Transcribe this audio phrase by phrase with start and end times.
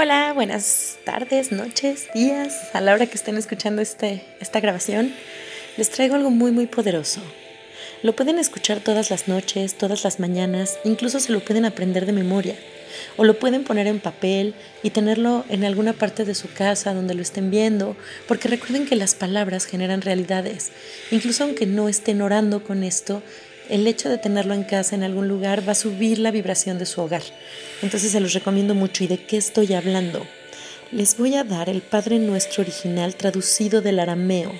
[0.00, 5.12] Hola, buenas tardes, noches, días, a la hora que estén escuchando este, esta grabación,
[5.76, 7.20] les traigo algo muy muy poderoso.
[8.04, 12.12] Lo pueden escuchar todas las noches, todas las mañanas, incluso se lo pueden aprender de
[12.12, 12.54] memoria,
[13.16, 14.54] o lo pueden poner en papel
[14.84, 17.96] y tenerlo en alguna parte de su casa donde lo estén viendo,
[18.28, 20.70] porque recuerden que las palabras generan realidades,
[21.10, 23.20] incluso aunque no estén orando con esto,
[23.68, 26.86] el hecho de tenerlo en casa en algún lugar va a subir la vibración de
[26.86, 27.22] su hogar.
[27.82, 29.04] Entonces se los recomiendo mucho.
[29.04, 30.26] ¿Y de qué estoy hablando?
[30.90, 34.52] Les voy a dar el Padre Nuestro original traducido del arameo.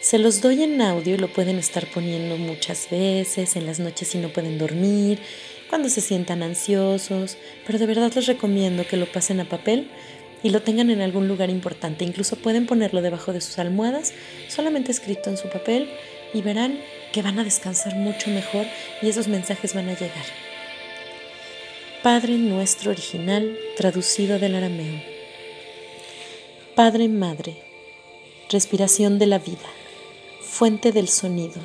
[0.00, 4.08] Se los doy en audio y lo pueden estar poniendo muchas veces, en las noches
[4.08, 5.20] si no pueden dormir,
[5.70, 9.88] cuando se sientan ansiosos, pero de verdad les recomiendo que lo pasen a papel
[10.42, 12.04] y lo tengan en algún lugar importante.
[12.04, 14.12] Incluso pueden ponerlo debajo de sus almohadas,
[14.48, 15.88] solamente escrito en su papel,
[16.34, 16.78] y verán
[17.12, 18.66] que van a descansar mucho mejor
[19.00, 20.24] y esos mensajes van a llegar.
[22.02, 25.00] Padre nuestro original, traducido del arameo.
[26.74, 27.56] Padre Madre,
[28.50, 29.68] respiración de la vida,
[30.40, 31.60] fuente del sonido,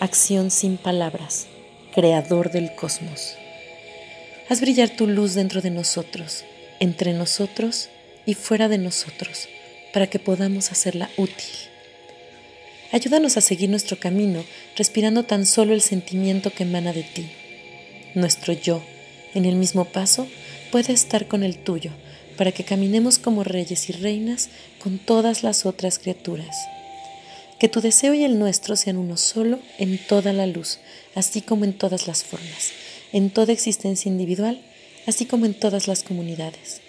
[0.00, 1.48] acción sin palabras,
[1.94, 3.34] creador del cosmos.
[4.48, 6.44] Haz brillar tu luz dentro de nosotros,
[6.78, 7.90] entre nosotros
[8.24, 9.48] y fuera de nosotros,
[9.92, 11.75] para que podamos hacerla útil
[12.92, 14.44] Ayúdanos a seguir nuestro camino
[14.76, 17.26] respirando tan solo el sentimiento que emana de ti.
[18.14, 18.82] Nuestro yo,
[19.34, 20.26] en el mismo paso,
[20.70, 21.90] puede estar con el tuyo,
[22.36, 24.50] para que caminemos como reyes y reinas
[24.82, 26.56] con todas las otras criaturas.
[27.58, 30.78] Que tu deseo y el nuestro sean uno solo en toda la luz,
[31.14, 32.72] así como en todas las formas,
[33.12, 34.60] en toda existencia individual,
[35.06, 36.82] así como en todas las comunidades.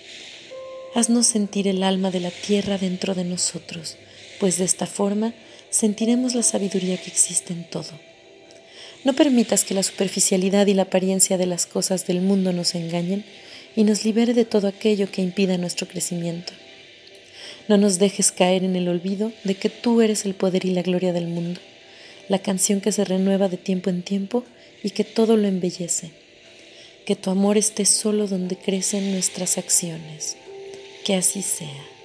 [0.93, 3.95] Haznos sentir el alma de la tierra dentro de nosotros,
[4.39, 5.33] pues de esta forma
[5.69, 7.91] sentiremos la sabiduría que existe en todo.
[9.03, 13.23] No permitas que la superficialidad y la apariencia de las cosas del mundo nos engañen
[13.75, 16.53] y nos libere de todo aquello que impida nuestro crecimiento.
[17.67, 20.81] No nos dejes caer en el olvido de que tú eres el poder y la
[20.81, 21.59] gloria del mundo,
[22.27, 24.43] la canción que se renueva de tiempo en tiempo
[24.83, 26.11] y que todo lo embellece.
[27.05, 30.35] Que tu amor esté solo donde crecen nuestras acciones.
[31.05, 31.96] Que así sea.